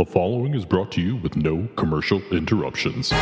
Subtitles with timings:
[0.00, 3.12] The following is brought to you with no commercial interruptions.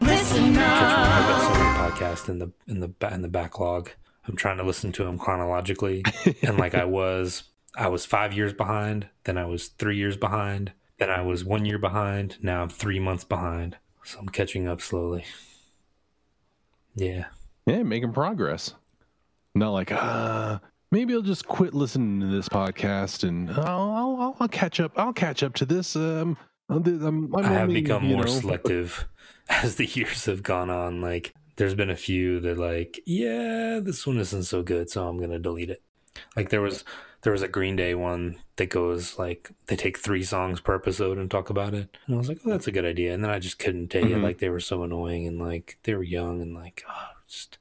[0.00, 3.90] Listen I've got so many podcasts in the in the ba- in the backlog.
[4.26, 6.02] I'm trying to listen to them chronologically,
[6.42, 7.44] and like I was,
[7.76, 9.06] I was five years behind.
[9.22, 10.72] Then I was three years behind.
[10.98, 12.38] Then I was one year behind.
[12.42, 13.76] Now I'm three months behind.
[14.02, 15.24] So I'm catching up slowly.
[16.96, 17.26] Yeah,
[17.66, 18.74] Yeah, making progress.
[19.54, 20.58] Not like, uh,
[20.94, 23.66] maybe I'll just quit listening to this podcast and I'll,
[24.20, 24.92] I'll, I'll, catch up.
[24.96, 25.96] I'll catch up to this.
[25.96, 26.36] Um,
[26.68, 29.08] I'm, I'm, I'm I have only, become more know, selective
[29.48, 31.00] as the years have gone on.
[31.00, 35.18] Like, there's been a few that like, yeah, this one isn't so good, so I'm
[35.18, 35.82] gonna delete it.
[36.36, 36.84] Like there was
[37.22, 41.18] there was a Green Day one that goes like they take three songs per episode
[41.18, 43.14] and talk about it, and I was like, oh, that's a good idea.
[43.14, 44.16] And then I just couldn't take it.
[44.16, 44.22] Mhm.
[44.22, 47.58] Like they were so annoying and like they were young and like, oh, just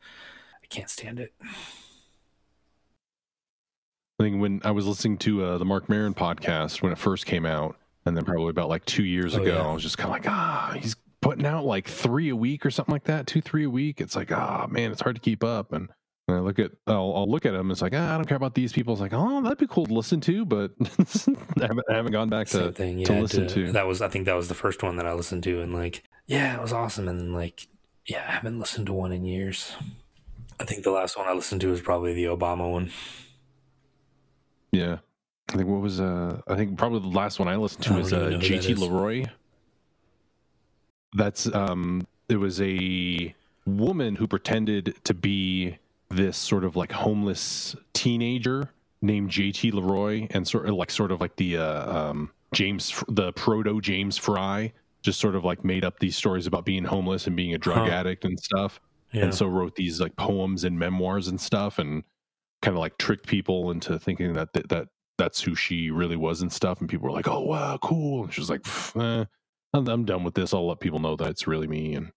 [0.64, 1.34] I can't stand it.
[4.24, 7.26] I think when I was listening to uh, the Marc Maron podcast when it first
[7.26, 9.68] came out, and then probably about like two years Oh, ago, yeah.
[9.68, 12.72] I was just kind of like, ah, he's putting out like three a week or
[12.72, 14.00] something like that, two, three a week.
[14.00, 15.74] It's like, ah, man, it's hard to keep up.
[15.74, 15.90] And,
[16.30, 17.70] and I look at, I'll, I'll look at him.
[17.70, 18.94] It's like, ah, I don't care about these people.
[18.94, 22.30] It's like, oh, that'd be cool to listen to, but I, haven't, I haven't gone
[22.30, 23.00] back to, Same thing.
[23.00, 23.74] Yeah, to listen to.
[23.74, 26.02] That was I think that was the first one that I listened to, and like,
[26.28, 27.10] yeah, it was awesome.
[27.10, 27.68] And like,
[28.06, 29.74] yeah, I haven't listened to one in years.
[30.62, 32.90] I think the last one I listened to was probably the Obama one.
[34.74, 34.98] Yeah.
[35.50, 37.98] I think what was uh I think probably the last one I listened to I
[37.98, 38.78] was uh that JT.
[38.78, 39.26] Leroy.
[41.16, 43.36] That's um it was a
[43.66, 45.78] woman who pretended to be
[46.10, 51.22] this sort of like homeless teenager named JT Leroy and sort of like sort of
[51.22, 56.00] like the uh um James the proto James Frey just sort of like made up
[56.00, 57.94] these stories about being homeless and being a drug Huh.
[57.94, 58.80] addict and stuff
[59.12, 59.24] Yeah.
[59.26, 62.04] and so wrote these like poems and memoirs and stuff and
[62.64, 64.88] kind of like tricked people into thinking that that, that
[65.20, 68.24] that's who she really was and stuff and people were like oh wow cool.
[68.24, 69.26] And she was like eh,
[69.76, 70.54] I'm, I'm done with this.
[70.54, 71.94] I'll let people know that it's really me.
[71.94, 72.12] And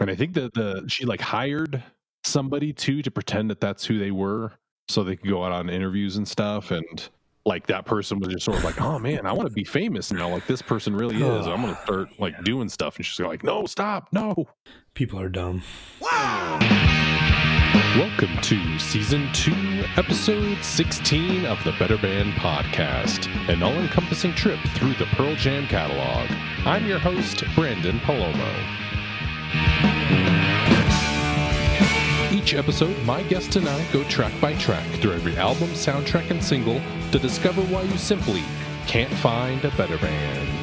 [0.00, 1.82] and i think that the she like hired
[2.24, 4.52] somebody too to pretend that that's who they were
[4.88, 7.10] so they could go out on interviews and stuff and
[7.44, 10.12] like that person was just sort of like oh man i want to be famous
[10.12, 10.28] now.
[10.28, 11.46] Like this person really is.
[11.46, 12.96] I'm gonna start like doing stuff.
[12.96, 14.08] And she's like no stop.
[14.12, 14.46] No.
[14.94, 15.62] People are dumb.
[17.72, 24.58] Welcome to season two, episode 16 of the Better Band Podcast, an all encompassing trip
[24.74, 26.28] through the Pearl Jam catalog.
[26.66, 28.52] I'm your host, Branden Palomo.
[32.30, 36.44] Each episode, my guest and I go track by track through every album, soundtrack, and
[36.44, 36.78] single
[37.10, 38.42] to discover why you simply
[38.86, 40.61] can't find a better band.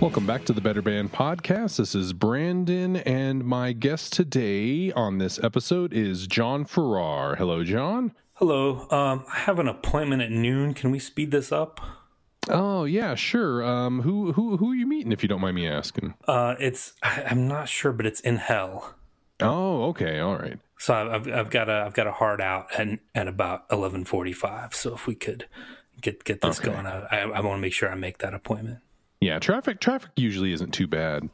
[0.00, 1.78] Welcome back to the Better Band Podcast.
[1.78, 7.34] This is Branden, and my guest today on this episode is John Farrar.
[7.34, 8.12] Hello, John.
[8.34, 8.86] Hello.
[8.90, 10.72] Um, I have an appointment at noon.
[10.72, 11.80] Can we speed this up?
[12.48, 13.64] Oh yeah, sure.
[13.64, 16.14] Um, who who who are you meeting, if you don't mind me asking?
[16.28, 18.94] Uh, it's I, I'm not sure, but it's in hell.
[19.40, 20.58] Oh, okay, all right.
[20.78, 24.32] So I've, I've, got a I've got a hard out at at about eleven forty
[24.32, 24.74] five.
[24.74, 25.46] So if we could
[26.00, 26.70] get get this Okay.
[26.70, 28.78] going, I, I, I want to make sure I make that appointment.
[29.20, 31.28] Yeah, traffic traffic usually isn't too bad.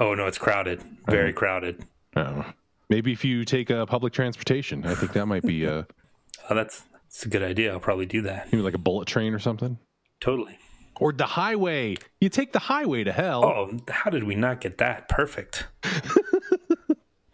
[0.00, 1.38] Oh no, it's crowded, very Uh-huh.
[1.38, 1.84] crowded.
[2.16, 2.44] Oh,
[2.88, 5.84] maybe if you take uh, public transportation, I think that might be uh,
[6.50, 7.72] Oh, that's that's a good idea.
[7.72, 8.46] I'll probably do that.
[8.52, 9.78] maybe like a bullet train or something,
[10.20, 10.58] Totally.
[10.96, 11.96] or the highway.
[12.20, 13.44] You take the highway to hell.
[13.44, 15.08] Oh, how did we not get that?
[15.08, 15.66] Perfect.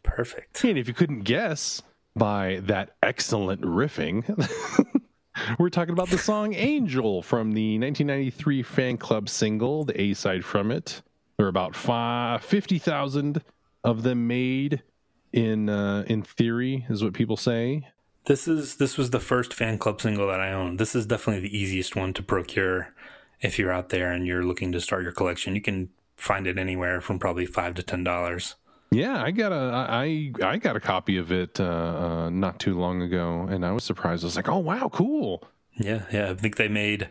[0.03, 0.63] Perfect.
[0.65, 1.83] And if you couldn't guess
[2.15, 4.23] by that excellent riffing,
[5.59, 10.45] we're talking about the song Angel from the 1993 fan club single, the A side
[10.45, 11.03] from it.
[11.37, 11.75] There are about
[12.43, 13.43] 50,000
[13.83, 14.83] of them made
[15.33, 17.89] in uh, in theory, is what people say.
[18.27, 20.79] This is this was the first fan club single that I owned.
[20.79, 22.95] This is definitely the easiest one to procure
[23.41, 25.55] if you're out there and you're looking to start your collection.
[25.55, 28.55] You can find it anywhere from probably five to ten dollars.
[28.95, 32.79] Yeah, I got a I I got a copy of it uh, uh, not too
[32.79, 34.23] long ago, and I was surprised.
[34.23, 35.43] I was like, "Oh wow, cool!"
[35.77, 36.31] Yeah, yeah.
[36.31, 37.11] I think they made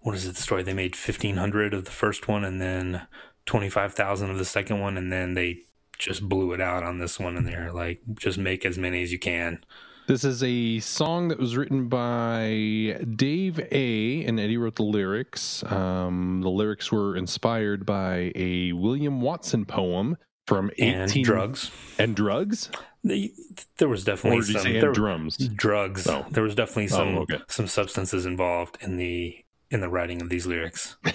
[0.00, 0.34] what is it?
[0.36, 3.06] The story they made fifteen hundred of the first one, and then
[3.46, 5.60] twenty five thousand of the second one, and then they
[5.98, 7.38] just blew it out on this one.
[7.38, 9.64] And they're like, just make as many as you can.
[10.06, 14.24] This is a song that was written by Dave A.
[14.26, 15.64] and Eddie wrote the lyrics.
[15.64, 21.70] Um, the lyrics were inspired by a William Watson poem from And drugs.
[21.98, 22.70] and drugs.
[23.02, 23.32] They,
[23.78, 25.36] there was definitely Or did you some there- and drums?
[25.36, 26.06] drugs.
[26.06, 26.24] Oh.
[26.30, 27.38] There was definitely some Oh, okay.
[27.48, 29.38] some substances involved in the
[29.70, 30.96] in the writing of these lyrics.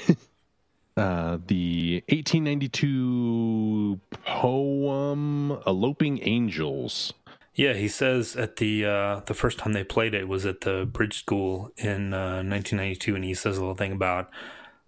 [0.98, 7.14] Uh, the 1892 poem "Eloping Angels."
[7.56, 10.86] Yeah, he says at the uh, the first time they played it was at the
[10.92, 14.30] Bridge School in uh, 1992, and he says a little thing about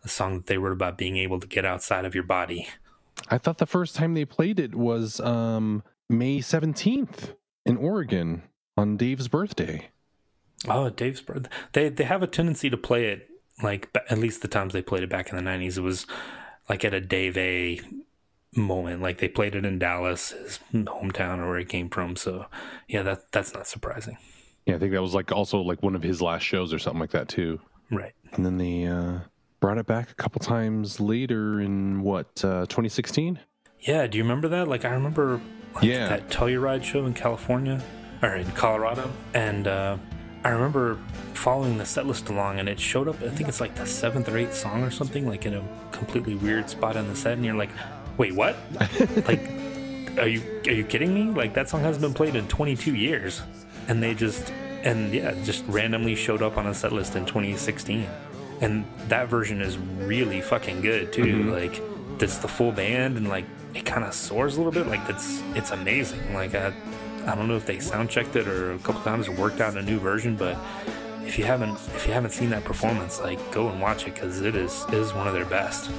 [0.03, 2.67] a song that they wrote about being able to get outside of your body.
[3.29, 7.35] I thought the first time they played it was um, May 17th
[7.65, 8.43] in Oregon
[8.77, 9.89] on Dave's birthday.
[10.67, 11.49] Oh, Dave's birthday.
[11.73, 13.29] They they have a tendency to play it
[13.63, 15.77] like at least the times they played it back in the 90s.
[15.77, 16.05] It was
[16.69, 17.81] like at a Dave A
[18.55, 19.01] moment.
[19.01, 22.15] Like they played it in Dallas, his hometown or where he came from.
[22.15, 22.45] So
[22.87, 24.17] yeah, that that's not surprising.
[24.65, 26.99] Yeah, I think that was like also like one of his last shows or something
[26.99, 27.59] like that too.
[27.89, 28.13] Right.
[28.33, 29.19] And then they uh,
[29.61, 33.39] brought it back a couple times later in what uh, 2016.
[33.79, 34.67] Yeah, do you remember that?
[34.67, 35.39] Like I remember
[35.75, 36.09] like, Yeah.
[36.09, 37.81] that Telluride show in California
[38.21, 39.97] or in Colorado, and uh,
[40.43, 40.97] I remember
[41.33, 43.21] following the set list along, and it showed up.
[43.21, 46.35] I think it's like the seventh or eighth song or something, like in a completely
[46.35, 47.69] weird spot in the set, and you're like,
[48.17, 48.55] "Wait, what?
[49.27, 49.39] like,
[50.19, 51.31] are you are you kidding me?
[51.31, 53.41] Like that song hasn't been played in 22 years,
[53.87, 54.51] and they just
[54.83, 58.07] and yeah, just randomly showed up on a set list in 2016,
[58.61, 61.23] and that version is really fucking good too.
[61.23, 61.49] Mm-hmm.
[61.49, 61.81] Like,
[62.21, 64.87] it's the full band, and like it kind of soars a little bit.
[64.87, 66.33] Like it's it's amazing.
[66.33, 66.73] Like I
[67.25, 69.75] I don't know if they sound checked it or a couple times or worked out
[69.77, 70.57] a new version, but
[71.23, 74.41] if you haven't if you haven't seen that performance, like go and watch it because
[74.41, 75.89] it is it is one of their best.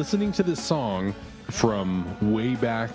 [0.00, 1.14] Listening to this song
[1.50, 2.88] from way back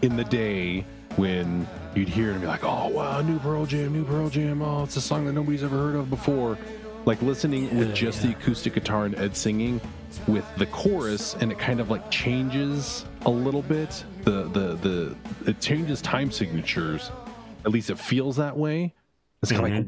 [0.00, 0.82] in the day
[1.16, 4.62] when you'd hear it and be like, "Oh wow, new Pearl Jam, new Pearl Jam!
[4.62, 6.56] Oh, it's a song that nobody's ever heard of before."
[7.04, 8.30] Like listening with just yeah.
[8.30, 9.82] the acoustic guitar and Ed singing
[10.26, 14.02] with the chorus, and it kind of like changes a little bit.
[14.24, 15.16] The the the
[15.50, 17.10] it changes time signatures.
[17.66, 18.94] At least it feels that way.
[19.42, 19.86] It's kind of like,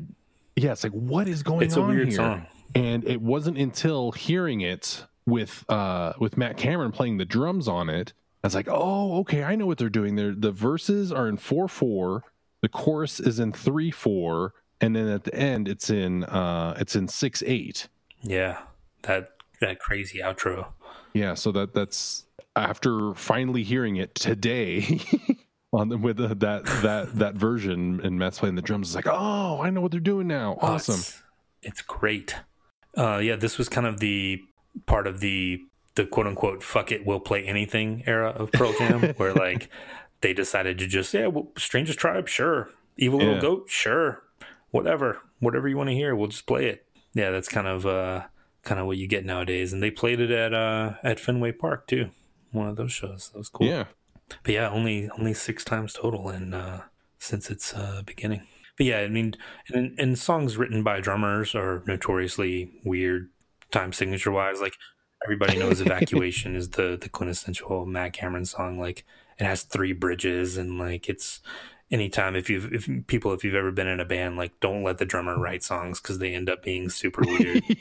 [0.57, 1.65] yeah, it's like what is going Mm-hmm.
[1.67, 2.17] It's a on weird here?
[2.19, 2.47] song.
[2.75, 7.89] and it wasn't until hearing it with uh with Matt Cameron playing the drums on
[7.91, 11.29] it I was like oh okay I know what they're doing there the verses are
[11.29, 12.23] in 4-4
[12.63, 17.07] the chorus is in 3-4 and then at the end it's in uh it's in
[17.07, 17.89] 6-8
[18.23, 18.59] Yeah,
[19.03, 20.69] that that crazy outro.
[21.13, 22.25] yeah so that that's
[22.57, 25.01] after finally hearing it today
[25.73, 29.13] on the, with the, that that that version and Matt's playing the drums it's like
[29.13, 31.23] oh I know what they're doing now Oh, awesome It's,
[31.63, 32.35] it's great.
[32.97, 34.43] Uh, yeah, this was kind of the
[34.87, 35.61] part of the
[35.95, 39.71] the quote unquote "fuck it, we'll play anything" era of Pearl Jam, where like
[40.21, 44.23] they decided to just yeah, well, Strangest Tribe, sure, Evil Little Goat, sure,
[44.71, 46.87] whatever, whatever you want to hear, we'll just play it.
[47.15, 48.25] Yeah, that's kind of uh,
[48.63, 51.87] kind of what you get nowadays, and they played it at uh, at Fenway Park
[51.87, 52.11] too.
[52.53, 53.31] One of those shows.
[53.31, 53.67] That was cool.
[53.67, 53.85] yeah
[54.43, 56.83] But yeah, only only six times total in uh,
[57.19, 58.43] since its uh, beginning.
[58.77, 59.35] But yeah, I mean,
[59.75, 63.29] and, and songs written by drummers are notoriously weird
[63.71, 64.61] time signature wise.
[64.61, 64.75] Like
[65.25, 68.79] everybody knows "Evacuation" is the the quintessential Matt Cameron song.
[68.79, 69.05] Like
[69.39, 71.41] it has three bridges, and like it's
[71.91, 74.99] anytime if you've if people if you've ever been in a band, like don't let
[74.99, 77.63] the drummer write songs because they end up being super weird.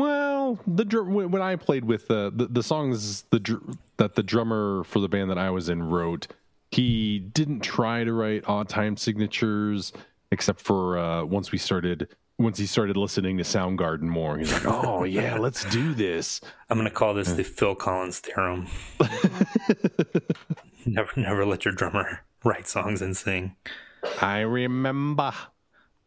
[0.00, 3.60] Well, the when I played with uh, the the songs the
[3.98, 6.26] that the drummer for the band that I was in wrote,
[6.70, 9.92] he didn't try to write odd time signatures
[10.32, 12.08] except for uh, once we started
[12.40, 14.38] once he started listening to Soundgarden more.
[14.38, 18.66] He's like, "Oh yeah, let's do this." I'm gonna call this the Phil Collins theorem.
[20.86, 23.56] never never let your drummer write songs and sing.
[24.20, 25.32] I remember.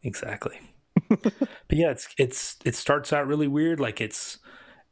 [0.02, 0.60] Exactly.
[1.08, 1.32] but
[1.70, 3.78] yeah, it's it's it starts out really weird.
[3.78, 4.38] Like it's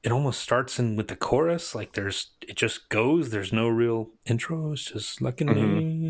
[0.03, 1.75] it almost starts in with the chorus.
[1.75, 3.31] Like there's it just goes.
[3.31, 4.73] There's no real intro.
[4.73, 6.02] It's just mm-hmm.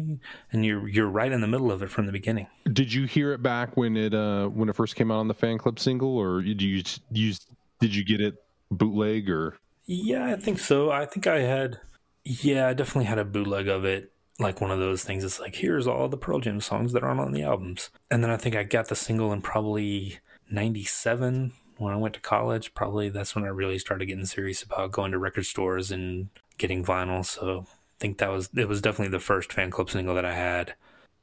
[0.50, 2.46] And you're you're right in the middle of it from the beginning.
[2.72, 5.34] Did you hear it back when it uh when it first came out on the
[5.34, 7.40] fan club single, or did you use
[7.80, 9.56] did you get it bootleg or?
[9.84, 10.90] Yeah, I think so.
[10.90, 11.78] I think I had
[12.24, 14.12] yeah, I definitely had a bootleg of it.
[14.38, 15.24] Like one of those things.
[15.24, 17.90] It's like here's all the Pearl Jam songs that aren't on the albums.
[18.10, 20.18] And then I think I got the single in probably
[20.50, 22.74] '97 when I went to college.
[22.74, 26.28] Probably that's when I really started getting serious about going to record stores and
[26.58, 27.24] getting vinyl.
[27.24, 27.66] So
[28.02, 30.74] think that was it was definitely the first fan club single that I had.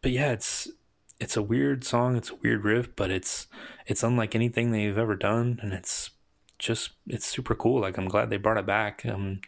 [0.01, 0.67] But yeah, it's
[1.19, 3.47] it's a weird song, it's a weird riff, but it's
[3.85, 6.11] it's unlike anything they've ever done, and it's
[6.57, 7.81] just it's super cool.
[7.81, 9.05] Like I'm glad they brought it back.
[9.05, 9.41] Um,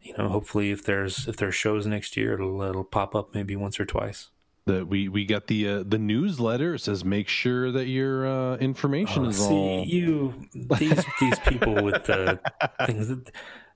[0.00, 3.56] you know, hopefully if there's if there's shows next year, it'll it'll pop up maybe
[3.56, 4.28] once or twice.
[4.66, 6.74] The, we we got the uh, the newsletter.
[6.74, 9.84] It says make sure that your uh, information Oh, is see all.
[9.84, 12.38] you these these people with the
[12.86, 13.08] things.
[13.08, 13.30] That,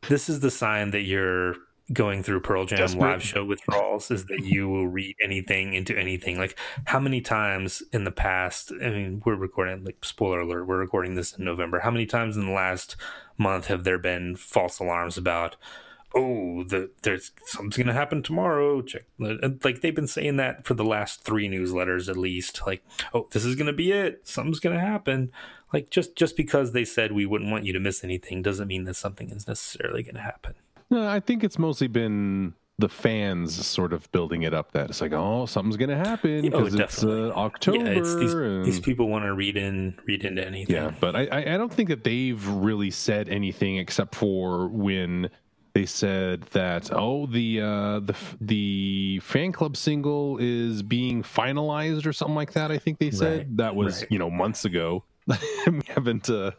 [0.09, 1.55] this is the sign that you're
[1.93, 3.01] going through Pearl Jam Desperate.
[3.01, 4.11] live show withdrawals.
[4.11, 6.39] Is that you will read anything into anything?
[6.39, 8.73] Like how many times in the past?
[8.73, 9.85] I mean, we're recording.
[9.85, 11.81] Like spoiler alert, we're recording this in November.
[11.81, 12.97] How many times in the last
[13.39, 15.57] month have there been false alarms about?
[16.13, 18.83] Oh, the there's something's gonna happen tomorrow.
[18.83, 22.63] Check, like they've been saying that for the last three newsletters at least.
[22.67, 24.27] Like, oh, this is gonna be it.
[24.27, 25.31] Something's gonna happen
[25.73, 28.85] like just just because they said we wouldn't want you to miss anything doesn't mean
[28.85, 30.55] that something is necessarily going to happen
[30.91, 34.73] No, I think it's mostly been the fans sort of building it up.
[34.73, 37.79] That it's like, oh, something's gonna happen Oh, because it's uh, October.
[37.79, 38.65] yeah it's these, and...
[38.65, 41.73] these people want to read in read into anything Yeah, but I, I I don't
[41.73, 45.31] think that they've really said anything except for when
[45.75, 52.13] they said that oh the uh, the the fan club single is being finalized or
[52.13, 52.73] something like that.
[52.73, 54.11] I think they said Right, that was right.
[54.11, 55.05] you know months ago.
[55.67, 56.51] we haven't uh,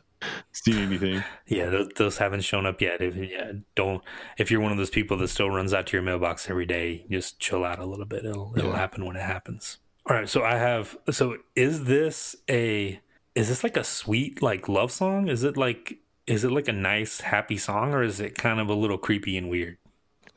[0.52, 1.24] seen anything.
[1.48, 4.04] yeah those, those haven't shown up yet if yeah don't
[4.38, 7.06] if you're one of those people that still runs out to your mailbox every day
[7.10, 8.78] just chill out a little bit it'll it'll Yeah.
[8.78, 9.78] happen when it happens
[10.10, 13.00] all right so i have so is this a
[13.36, 15.98] is this like a sweet like love song is it like
[16.28, 19.38] is it like a nice happy song or is it kind of a little creepy
[19.38, 19.78] and weird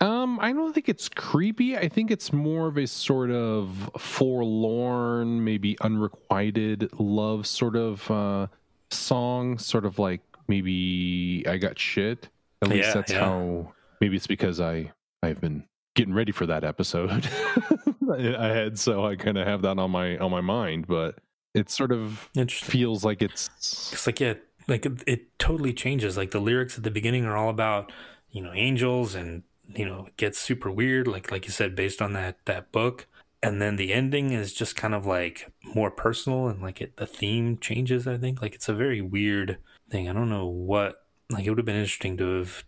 [0.00, 1.78] Um, I don't think it's creepy.
[1.78, 8.48] I think it's more of a sort of forlorn, maybe unrequited love sort of uh,
[8.94, 9.58] song.
[9.58, 12.28] Sort of like maybe I got shit.
[12.62, 13.20] At least Yeah, that's yeah.
[13.20, 13.72] how.
[14.00, 17.28] Maybe it's because I I've been getting ready for that episode.
[18.12, 21.16] I had so I kind of have that on my on my mind, but
[21.54, 23.48] it sort of feels like it's
[23.92, 24.34] It's like yeah,
[24.68, 26.16] like it, it totally changes.
[26.16, 27.92] Like the lyrics at the beginning are all about
[28.30, 31.06] you know angels, and you know it gets super weird.
[31.06, 33.06] Like like you said, based on that that book,
[33.44, 37.06] and then the ending is just kind of like more personal, and like it the
[37.06, 38.06] theme changes.
[38.06, 39.58] I think like it's a very weird
[39.90, 40.08] thing.
[40.08, 42.64] I don't know what like it would have been interesting to have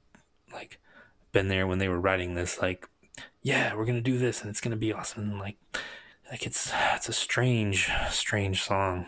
[0.52, 0.78] like
[1.32, 2.60] been there when they were writing this.
[2.60, 2.86] Like
[3.42, 5.22] yeah, we're gonna do this, and it's gonna be awesome.
[5.22, 5.56] And like
[6.30, 9.06] like it's it's a strange strange song.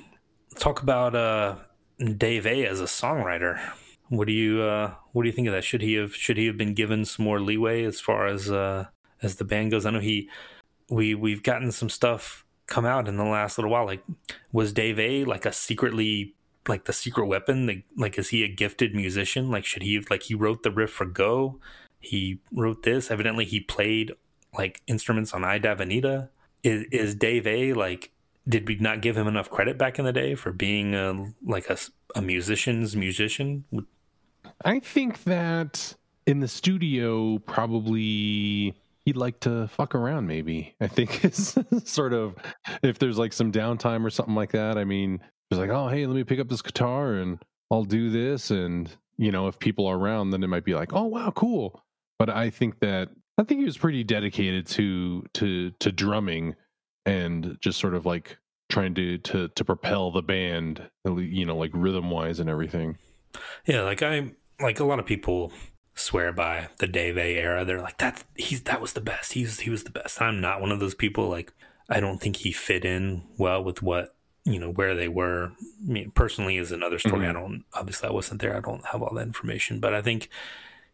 [0.58, 1.56] Talk about uh
[2.16, 3.60] Dave A as a songwriter.
[4.08, 5.64] What do you uh, what do you think of that?
[5.64, 8.86] Should he have should he have been given some more leeway as far as uh,
[9.20, 9.84] as the band goes?
[9.84, 10.30] I know he
[10.90, 13.86] we we've gotten some stuff come out in the last little while.
[13.86, 14.02] Like
[14.52, 16.34] was Dave A like a secretly
[16.68, 17.66] like the secret weapon?
[17.66, 19.50] Like, like is he a gifted musician?
[19.50, 21.60] Like should he have like he wrote the riff for Go?
[22.00, 23.10] He wrote this.
[23.10, 24.12] Evidently he played
[24.56, 26.28] like instruments on I Davanita.
[26.62, 28.12] Is is Dave A like
[28.48, 31.68] did we not give him enough credit back in the day for being a like
[31.68, 31.76] a,
[32.14, 33.64] a musician's musician?
[34.64, 35.94] I think that
[36.26, 38.74] in the studio, probably
[39.08, 40.26] he'd like to fuck around.
[40.26, 42.36] Maybe I think is sort of
[42.82, 44.76] if there's like some downtime or something like that.
[44.76, 48.10] I mean, it's like, oh hey, let me pick up this guitar and I'll do
[48.10, 51.30] this, and you know, if people are around, then it might be like, oh wow,
[51.30, 51.82] cool.
[52.18, 56.54] But I think that I think he was pretty dedicated to to to drumming
[57.06, 58.36] and just sort of like
[58.68, 62.98] trying to to to propel the band, you know, like rhythm wise and everything.
[63.64, 65.50] Yeah, like I like a lot of people
[65.98, 67.64] swear by the Dave A era.
[67.64, 69.32] They're like that he's that was the best.
[69.34, 70.20] He's he was the best.
[70.22, 71.28] I'm not one of those people.
[71.28, 71.52] Like
[71.88, 74.14] I don't think he fit in well with what
[74.44, 75.52] you know where they were.
[75.86, 77.26] I mean, personally is another story.
[77.26, 77.30] Mhm.
[77.30, 78.56] I don't obviously I wasn't there.
[78.56, 80.28] I don't have all that information, but I think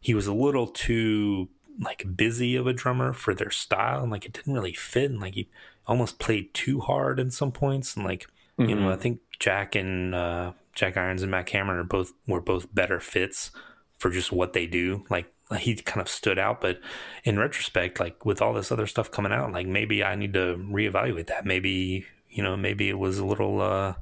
[0.00, 1.48] he was a little too
[1.80, 5.10] like busy of a drummer for their style, and like it didn't really fit.
[5.10, 5.48] And like he
[5.86, 8.80] almost played too hard in some points, and like you Mm-hmm.
[8.84, 12.72] know, I think Jack and uh, Jack Irons and Matt Cameron are both were both
[12.72, 13.50] better fits
[13.98, 15.04] for just what they do.
[15.10, 16.80] Like he kind of stood out, but
[17.24, 20.56] in retrospect, like with all this other stuff coming out, like maybe I need to
[20.58, 21.44] reevaluate that.
[21.44, 23.94] Maybe you know, maybe it was a little uh,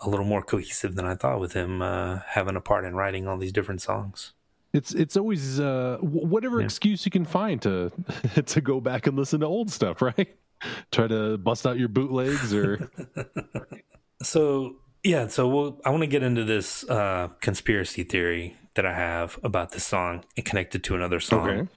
[0.00, 3.26] a little more cohesive than I thought with him uh, having a part in writing
[3.26, 4.32] all these different songs.
[4.72, 6.64] It's it's always uh, whatever Yeah.
[6.66, 7.90] excuse you can find to
[8.46, 10.34] to go back and listen to old stuff, right?
[10.92, 12.88] Try to bust out your bootlegs or
[14.22, 18.94] So yeah, so we'll, I want to get into this uh, conspiracy theory that I
[18.94, 21.48] have about this song and connected to another song.
[21.48, 21.68] okay.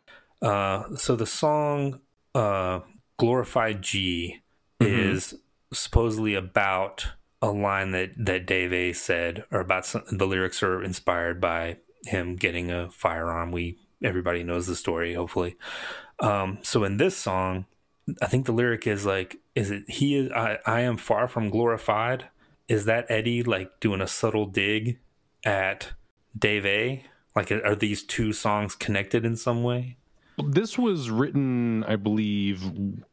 [0.42, 2.02] Uh, so the song
[2.34, 2.82] uh,
[3.18, 4.42] "Glorified G"
[4.82, 4.88] Mhm.
[5.16, 5.36] is
[5.74, 7.08] supposedly about
[7.42, 11.78] a line that that Dave A said, or about some, the lyrics are inspired by
[12.06, 13.52] him getting a firearm.
[13.52, 15.56] We everybody knows the story, hopefully.
[16.20, 17.66] Um, so in this song,
[18.22, 21.50] I think the lyric is like, is it he is I, I am far from
[21.50, 22.26] glorified?
[22.68, 25.00] Is that Eddie like doing a subtle dig
[25.46, 25.94] at
[26.38, 27.04] Dave A?
[27.36, 29.98] Like, are these two songs connected in some way?
[30.38, 32.64] This was written, I believe,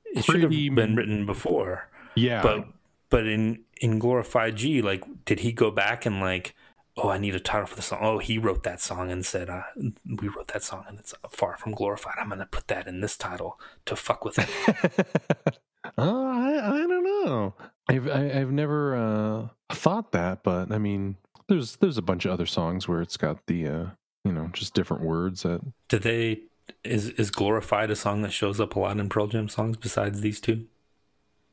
[0.07, 2.67] It should have been written before, yeah, but
[3.11, 6.55] but in in glorified G, like, did he go back and like,
[6.97, 8.01] oh, I need a title for the song.
[8.03, 9.63] Oh, he wrote that song and said, uh,
[10.07, 12.15] we wrote that song and it's far from glorified.
[12.19, 15.59] I'm gonna put that in this title to fuck with it.
[15.99, 17.55] Uh, I, I don't know.
[17.89, 21.17] I've I, I've never uh, thought that, but I mean,
[21.53, 23.87] there's there's a bunch of other songs where it's got the uh,
[24.25, 26.41] you know just different words that Did they
[26.83, 30.21] is is glorified a song that shows up a lot in Pearl Jam songs besides
[30.21, 30.67] these two?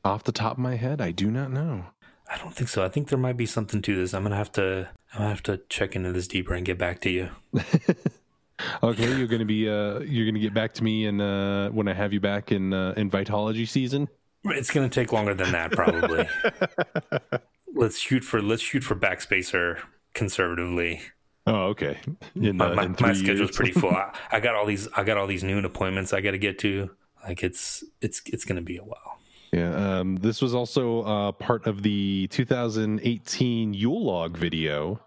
[0.02, 1.84] off the top of my head I do not know.
[2.32, 2.82] I don't think so.
[2.82, 4.14] I think there might be something to this.
[4.14, 7.00] I'm gonna have to I'm gonna have to check into this deeper and get back
[7.02, 7.28] to you.
[8.82, 11.92] okay, you're gonna be uh you're gonna get back to me and uh when I
[11.92, 14.08] have you back in uh, in Vitalogy season.
[14.44, 16.26] It's gonna take longer than that probably.
[17.80, 19.80] let's shoot for let's shoot for backspacer
[20.14, 21.00] conservatively.
[21.46, 21.98] Oh, okay.
[22.36, 23.90] In, My, uh, my, my schedule's pretty full.
[23.90, 26.58] I, I got all these I got all these noon appointments I got to get
[26.60, 26.90] to.
[27.24, 29.18] Like it's it's it's gonna be a while.
[29.52, 35.00] Yeah, um, this was also uh, part of the 2018 Yule log video.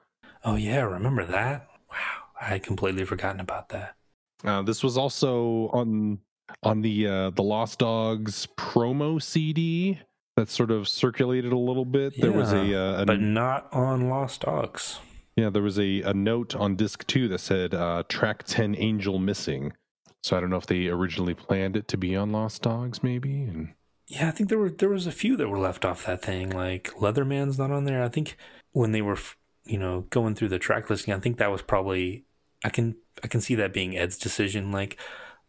[0.43, 1.67] Oh yeah, remember that?
[1.89, 1.97] Wow,
[2.41, 3.95] I had completely forgotten about that.
[4.43, 6.19] Uh, this was also on
[6.61, 9.99] on the uh, the Lost Dogs promo CD
[10.35, 12.19] that sort of circulated a little bit.
[12.19, 14.99] There was a, uh, a but not on Lost Dogs.
[15.35, 19.19] yeah, there was a, a note on disc two that said uh, track 10 Angel
[19.19, 19.73] missing.
[20.21, 23.43] So I don't know if they originally planned it to be on Lost Dogs, maybe.
[23.43, 23.73] And
[24.07, 26.49] Yeah, I think there were there was a few that were left off that thing.
[26.49, 28.01] Like Leatherman's not on there.
[28.01, 28.37] I think
[28.71, 29.17] when they were,
[29.65, 32.23] you know, going through the track listing, I think that was probably
[32.63, 34.71] I can I can see that being Ed's decision.
[34.71, 34.97] Like,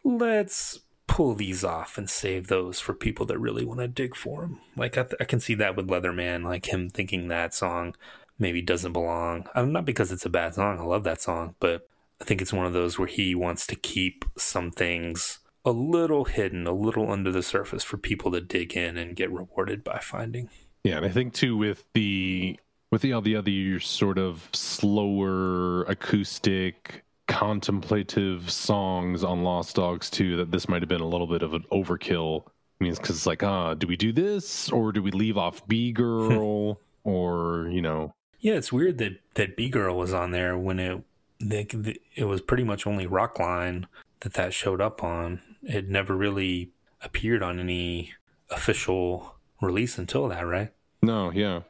[0.02, 0.80] let's
[1.14, 4.58] pull these off and save those for people that really want to dig for them.
[4.74, 7.94] Like I, th- I can see that with Leatherman, like him thinking that song
[8.36, 9.46] maybe doesn't belong.
[9.54, 10.80] I'm not because it's a bad song.
[10.80, 11.88] I love that song, but
[12.20, 16.24] I think it's one of those where he wants to keep some things a little
[16.24, 20.00] hidden, a little under the surface for people to dig in and get rewarded by
[20.00, 20.50] finding.
[20.82, 22.58] Yeah, and I think too with the
[22.90, 30.36] with the all the other sort of slower acoustic contemplative songs on Lost Dogs too
[30.36, 32.44] that this might have been a little bit of an overkill.
[32.80, 35.66] I mean, because it's like, ah, do we do this or do we leave off
[35.66, 38.14] Bee Girl or you know?
[38.40, 41.02] Yeah, it's weird that that Bee Girl was on there when it
[41.40, 41.66] they,
[42.14, 43.86] it was pretty much only Rockline
[44.20, 45.40] that that showed up on.
[45.62, 46.70] It never really
[47.02, 48.12] appeared on any
[48.50, 50.72] official release until that, right?
[51.02, 51.60] No, yeah,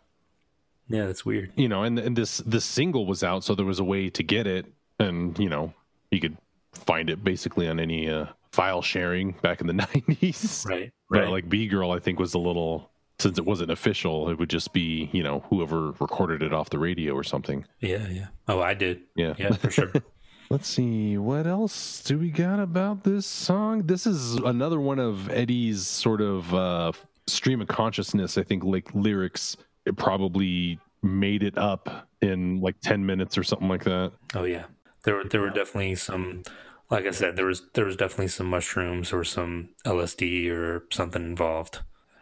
[0.89, 1.53] Yeah, that's weird.
[1.57, 4.23] you know, and and this this single was out, so there was a way to
[4.23, 4.67] get it,
[4.99, 5.73] and you know,
[6.11, 6.37] you could
[6.73, 9.73] find it basically on any uh, file sharing back in the
[10.09, 10.65] nineties.
[10.69, 11.29] Right, But right.
[11.31, 14.73] like Bee Girl, I think was a little since it wasn't official, it would just
[14.73, 17.65] be you know whoever recorded it off the radio or something.
[17.81, 18.27] yeah, yeah.
[18.49, 19.03] Oh, I did.
[19.15, 19.35] Yeah.
[19.39, 19.93] Yeah, for sure.
[20.51, 23.87] Let's see what else do we got about this song.
[23.87, 26.93] This is another one of Eddie's sort of uh,
[27.27, 28.37] stream of consciousness.
[28.37, 29.57] I think like lyrics.
[29.87, 34.13] It probably made it up in like ten minutes or something like that.
[34.35, 34.65] Oh yeah,
[35.05, 36.43] there were there were definitely some.
[36.91, 41.25] Like I said, there was there was definitely some mushrooms or some LSD or something
[41.25, 41.81] involved.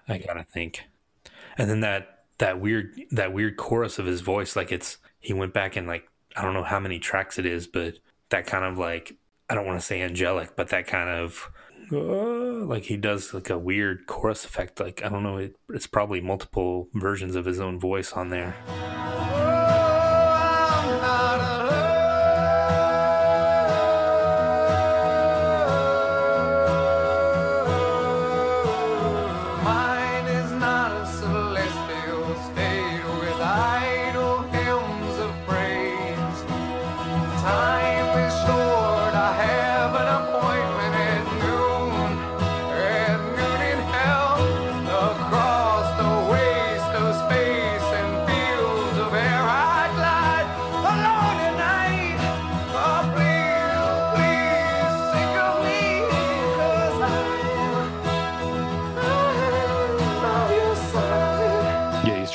[0.09, 0.85] I gotta think.
[1.57, 5.53] And then that that weird that weird chorus of his voice, like it's he went
[5.53, 7.95] back and like I don't know how many tracks it is, but
[8.31, 9.16] that kind of like
[9.49, 11.51] I don't want to say angelic, but that kind of
[11.92, 14.81] uh, like he does like a weird chorus effect.
[14.81, 18.55] Like I don't know, it, it's probably multiple versions of his own voice on there.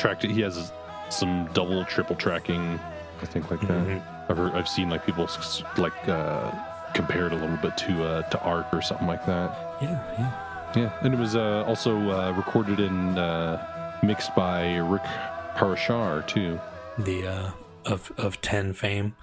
[0.08, 0.32] Tracked it.
[0.32, 0.72] He has
[1.10, 2.80] some double, triple tracking.
[3.22, 3.70] I think like that.
[3.88, 4.02] Mhm.
[4.30, 5.28] I've heard, I've seen like people
[5.78, 6.52] like uh,
[6.94, 9.50] compare it a little bit to uh, to art or something like that.
[9.82, 10.44] Yeah, yeah.
[10.76, 13.58] Yeah, and it was uh, also uh, recorded and uh,
[14.04, 15.04] mixed by Rick
[15.56, 16.60] Parashar too.
[17.00, 17.52] the uh
[17.86, 19.16] of of 10 fame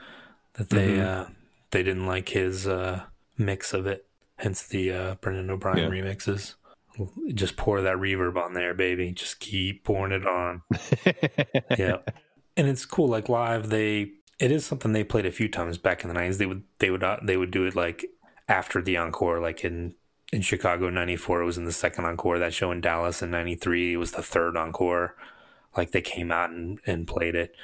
[0.55, 1.23] that they Mm-hmm.
[1.23, 1.35] uh
[1.70, 3.03] they didn't like his uh
[3.37, 4.07] mix of it
[4.38, 5.88] hence the uh brendan o'brien Yeah.
[5.90, 6.55] remixes
[7.35, 9.12] Just pour that reverb on there, baby.
[9.12, 10.62] Just keep pouring it on.
[11.78, 11.98] yeah.
[12.57, 13.09] And it's cool.
[13.09, 16.38] Like live, they it is something they played a few times back in the nineties.
[16.38, 18.07] They would they would uh, they would do it like
[18.48, 19.94] after the encore, like in
[20.33, 21.42] in Chicago '94.
[21.42, 22.38] It was in the second encore.
[22.38, 25.16] That show in Dallas in '93 it was the third encore.
[25.76, 27.57] Like they came out and, and played it.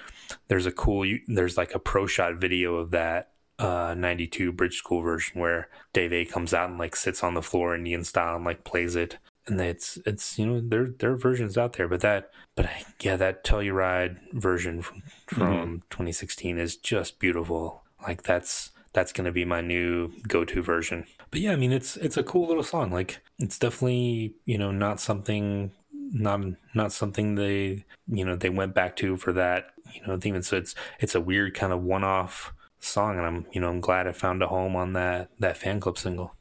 [0.49, 3.31] There's a cool there's like a pro shot video of that
[3.61, 7.43] uh 92 bridge school version where Dave A comes out and like sits on the
[7.43, 9.19] floor Indian style and like plays it.
[9.47, 12.69] And it's it's you know there there are versions out there but that but
[13.01, 15.75] yeah that Telluride version from, from mm-hmm.
[15.91, 17.83] 2016 is just beautiful.
[18.03, 21.07] Like that's that's going to be my new go-to version.
[21.31, 22.91] But yeah i mean it's it's a cool little song.
[22.91, 25.73] Like it's definitely you know not something
[26.13, 26.41] not
[26.75, 29.71] not something they you know they went back to for that.
[29.93, 33.61] You know even so it's it's a weird kind of one-off song and i'm you
[33.61, 36.35] know i'm glad i found a home on that that fan club single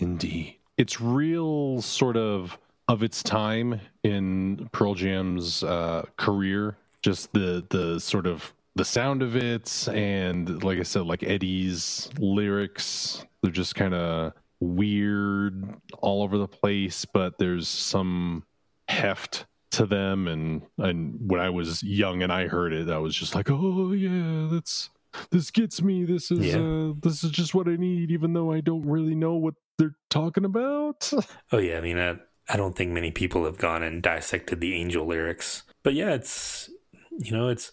[0.00, 6.76] indeed it's real sort of of its time in Pearl Jam's uh, career.
[7.02, 12.10] Just the the sort of the sound of it, and like I said, like Eddie's
[12.18, 18.44] lyrics, they're just kind of weird all over the place, but there's some
[18.88, 20.28] heft to them.
[20.28, 23.92] And and when I was young and I heard it, I was just like, oh
[23.92, 24.88] yeah, that's
[25.30, 26.04] this gets me.
[26.04, 26.56] This is yeah.
[26.56, 29.96] uh, this is just what I need, even though I don't really know what they're
[30.10, 31.10] talking about.
[31.52, 32.16] oh yeah, I mean, I,
[32.48, 36.70] I don't think many people have gone and dissected the Angel lyrics, but yeah, it's
[37.18, 37.70] you know, it's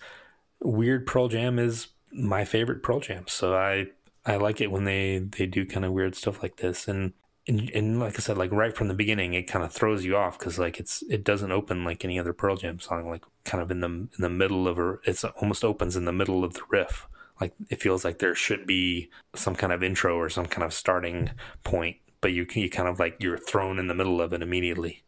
[0.62, 1.08] weird.
[1.08, 3.88] Pearl Jam is my favorite Pearl Jam, so I
[4.26, 7.14] I like it when they they do kind of weird stuff like this, and
[7.48, 10.16] and, and like I said, like right from the beginning, it kind of throws you
[10.16, 13.62] off because like it's it doesn't open like any other Pearl Jam song, like kind
[13.64, 16.54] of in the in the middle of a it's almost opens in the middle of
[16.54, 17.08] the riff
[17.42, 20.74] like it feels like there should be some kind of intro or some kind of
[20.74, 21.32] starting
[21.64, 25.04] point but you you kind of like you're thrown in the middle of it immediately.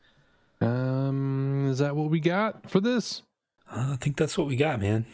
[0.60, 3.22] Um is that what we got for this?
[3.72, 5.06] Uh, i think that's what we got man.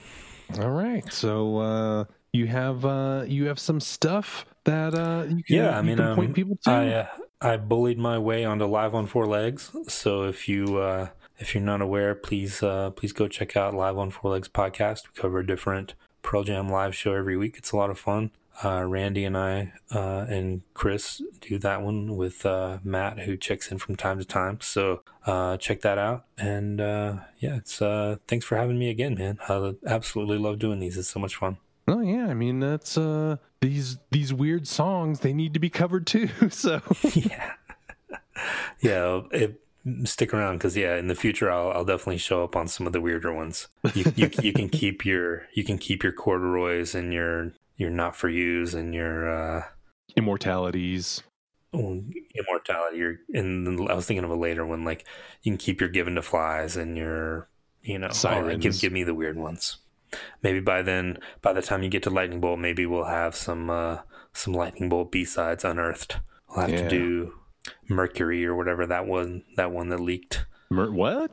[0.60, 1.12] All right.
[1.12, 5.82] So uh you have uh you have some stuff that uh you can, yeah i
[5.82, 6.70] mean um, point people to.
[6.72, 7.08] I uh,
[7.42, 9.72] i bullied my way onto live on four legs.
[9.88, 13.98] So if you uh if you're not aware please uh please go check out live
[13.98, 15.04] on four legs podcast.
[15.08, 17.56] We cover different Pearl Jam live show every week.
[17.58, 18.32] It's a lot of fun.
[18.62, 23.72] Uh, Randy and I uh, and Chris do that one with uh, Matt, who checks
[23.72, 24.60] in from time to time.
[24.60, 26.26] So uh, check that out.
[26.38, 29.40] And uh, yeah, it's uh, thanks for having me again, man.
[29.48, 30.98] I absolutely love doing these.
[30.98, 31.58] It's so much fun.
[31.88, 32.98] Oh yeah, I mean that's
[33.62, 35.20] these these weird songs.
[35.22, 36.30] They need to be covered too.
[36.50, 36.82] So
[37.14, 37.54] yeah,
[38.82, 39.22] yeah.
[39.32, 39.62] It,
[40.04, 42.94] stick around because yeah, in the future I'll, I'll definitely show up on some of
[42.94, 43.68] the weirder ones.
[43.94, 48.15] You, you, you can keep your you can keep your corduroys and your your not
[48.15, 49.63] for yous and your uh,
[50.15, 51.24] immortalities.
[51.74, 52.04] Oh,
[52.36, 52.98] immortality.
[52.98, 53.88] You're in.
[53.89, 54.84] I was thinking of a later one.
[54.84, 55.06] Like
[55.44, 57.48] you can keep your given to flies and your
[57.82, 58.63] you know Sirens.
[58.63, 59.78] give give me the weird ones.
[60.42, 63.70] Maybe by then, by the time you get to lightning bolt, maybe we'll have some
[63.70, 64.00] uh,
[64.34, 66.20] some lightning bolt b sides unearthed.
[66.50, 66.82] We'll have yeah.
[66.84, 67.34] to do
[67.88, 70.45] Mercury or whatever that one that one that leaked.
[70.69, 71.32] Mer- what?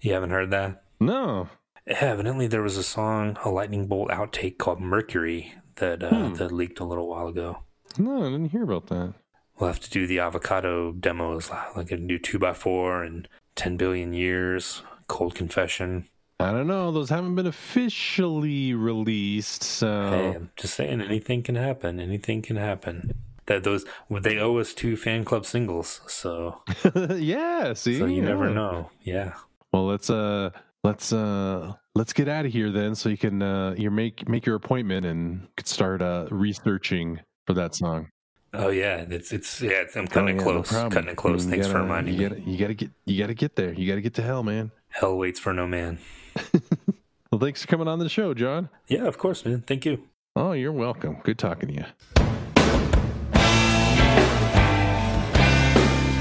[0.00, 0.84] You haven't heard that?
[1.00, 1.48] No.
[1.86, 6.34] Evidently there was a song, a lightning bolt outtake called Mercury that uh, hmm.
[6.34, 7.62] that leaked a little while ago.
[7.98, 9.14] No, I didn't hear about that.
[9.58, 13.76] We'll have to do the avocado demos, like a new two by four and ten
[13.76, 16.08] billion years, cold confession.
[16.38, 20.10] I don't know; those haven't been officially released, so.
[20.10, 21.98] Hey, I'm just saying, anything can happen.
[21.98, 23.14] Anything can happen
[23.46, 26.00] that those they owe us two fan club singles.
[26.06, 26.62] So
[27.16, 28.28] yeah, see, so you yeah.
[28.28, 28.90] never know.
[29.02, 29.34] Yeah.
[29.72, 30.50] Well, let's uh
[30.84, 34.46] let's uh let's get out of here then, so you can uh you make make
[34.46, 38.08] your appointment and start uh researching for that song.
[38.52, 39.82] Oh yeah, it's it's yeah.
[39.82, 40.72] It's, I'm cutting oh, yeah, close.
[40.72, 41.44] No cutting it close.
[41.44, 42.52] You Thanks gotta, for reminding you gotta, me.
[42.52, 43.72] You gotta get you gotta get there.
[43.72, 44.70] You gotta get to hell, man.
[44.88, 45.98] Hell waits for no man.
[47.30, 48.70] well, thanks for coming on the show, John.
[48.88, 49.62] Yeah, of course, man.
[49.66, 50.08] Thank you.
[50.34, 51.18] Oh, you're welcome.
[51.22, 52.25] Good talking to you.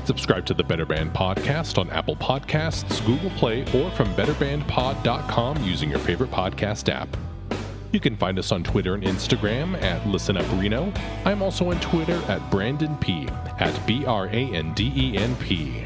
[0.00, 5.62] Can subscribe to the Better Band podcast on Apple Podcasts, Google Play, or from betterbandpod.com
[5.62, 7.14] using your favorite podcast app.
[7.92, 10.98] You can find us on Twitter and Instagram at ListenUpReno.
[11.26, 15.36] I'm also on Twitter at Branden P, at B R A N D E N
[15.36, 15.84] P.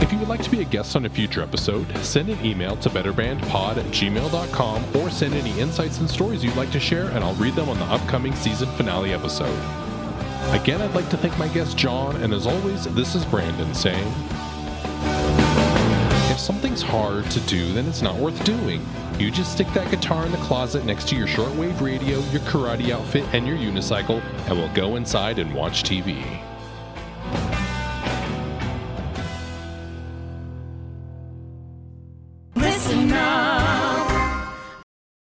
[0.00, 2.76] If you would like to be a guest on a future episode, send an email
[2.76, 7.24] to betterbandpod at gmail.com or send any insights and stories you'd like to share, and
[7.24, 9.81] I'll read them on the upcoming season finale episode.
[10.50, 14.06] Again, I'd like to thank my guest John, and as always, this is Branden saying
[16.30, 18.86] If something's hard to do, then it's not worth doing.
[19.18, 22.90] You just stick that guitar in the closet next to your shortwave radio, your karate
[22.90, 26.42] outfit, and your unicycle, and we'll go inside and watch TV.